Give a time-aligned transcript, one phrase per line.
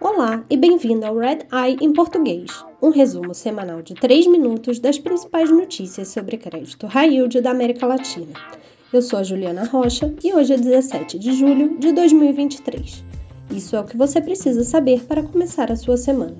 [0.00, 4.98] Olá e bem-vindo ao Red Eye em português, um resumo semanal de 3 minutos das
[4.98, 8.32] principais notícias sobre crédito high yield da América Latina.
[8.92, 13.04] Eu sou a Juliana Rocha e hoje é 17 de julho de 2023.
[13.50, 16.36] Isso é o que você precisa saber para começar a sua semana.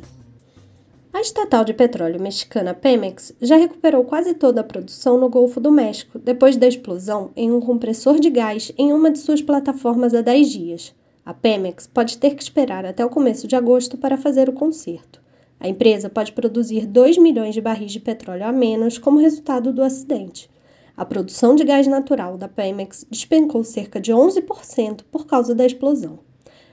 [1.16, 5.72] A estatal de petróleo mexicana Pemex já recuperou quase toda a produção no Golfo do
[5.72, 10.20] México depois da explosão em um compressor de gás em uma de suas plataformas há
[10.20, 10.94] 10 dias.
[11.24, 15.18] A Pemex pode ter que esperar até o começo de agosto para fazer o conserto.
[15.58, 19.83] A empresa pode produzir 2 milhões de barris de petróleo a menos como resultado do
[19.83, 20.50] acidente.
[20.94, 26.19] A produção de gás natural da Pemex despencou cerca de 11% por causa da explosão.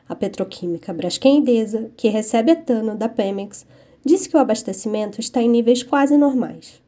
[0.10, 3.66] A petroquímica Braskem Idesa, que recebe etano da Pemex,
[4.06, 6.82] disse que o abastecimento está em níveis quase normais.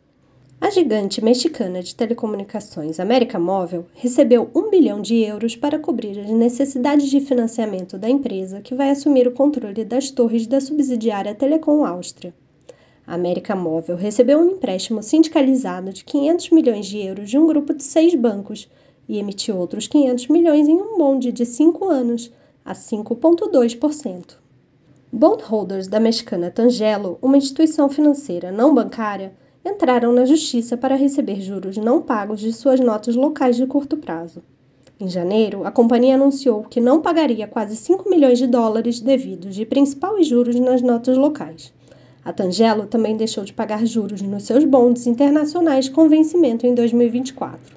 [0.59, 6.29] A gigante mexicana de telecomunicações América Móvel recebeu 1 bilhão de euros para cobrir as
[6.29, 11.85] necessidades de financiamento da empresa que vai assumir o controle das torres da subsidiária Telecom
[11.85, 12.33] Áustria.
[13.05, 17.73] A América Móvel recebeu um empréstimo sindicalizado de 500 milhões de euros de um grupo
[17.73, 18.67] de seis bancos
[19.07, 22.31] e emitiu outros 500 milhões em um bonde de cinco anos,
[22.63, 24.37] a 5,2%.
[25.17, 29.31] Bondholders da mexicana Tangelo, uma instituição financeira não bancária,
[29.63, 34.43] entraram na justiça para receber juros não pagos de suas notas locais de curto prazo.
[34.99, 39.65] Em janeiro, a companhia anunciou que não pagaria quase 5 milhões de dólares devidos de
[39.65, 41.71] principal e juros nas notas locais.
[42.25, 47.73] A Tangelo também deixou de pagar juros nos seus bondes internacionais com vencimento em 2024.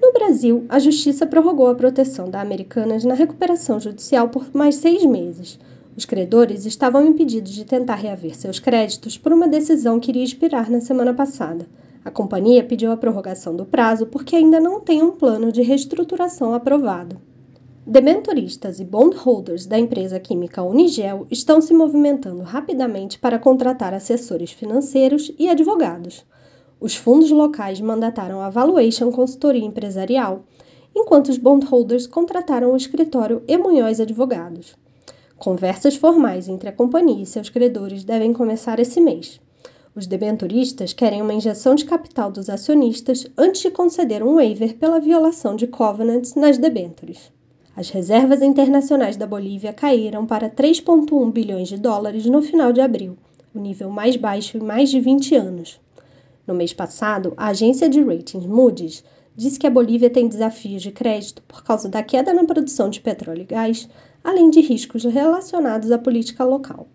[0.00, 5.04] No Brasil, a Justiça prorrogou a proteção da Americanas na recuperação judicial por mais seis
[5.04, 5.58] meses,
[6.00, 10.70] os credores estavam impedidos de tentar reaver seus créditos por uma decisão que iria expirar
[10.70, 11.66] na semana passada.
[12.02, 16.54] A companhia pediu a prorrogação do prazo porque ainda não tem um plano de reestruturação
[16.54, 17.20] aprovado.
[17.86, 25.30] Debenturistas e bondholders da empresa química Unigel estão se movimentando rapidamente para contratar assessores financeiros
[25.38, 26.24] e advogados.
[26.80, 30.44] Os fundos locais mandataram a Valuation Consultoria Empresarial,
[30.96, 34.74] enquanto os bondholders contrataram o escritório E Munhoz Advogados.
[35.40, 39.40] Conversas formais entre a companhia e seus credores devem começar esse mês.
[39.96, 45.00] Os debenturistas querem uma injeção de capital dos acionistas antes de conceder um waiver pela
[45.00, 47.32] violação de covenants nas debêntures.
[47.74, 53.16] As reservas internacionais da Bolívia caíram para 3,1 bilhões de dólares no final de abril,
[53.54, 55.80] o nível mais baixo em mais de 20 anos.
[56.46, 59.02] No mês passado, a agência de ratings Moody's
[59.36, 63.00] disse que a Bolívia tem desafios de crédito por causa da queda na produção de
[63.00, 63.88] petróleo e gás,
[64.22, 66.86] além de riscos relacionados à política local.